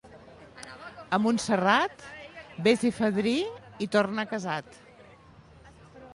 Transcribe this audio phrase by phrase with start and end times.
[1.17, 2.07] A Montserrat,
[2.69, 3.35] ves-hi fadrí
[3.87, 4.83] i torna casat.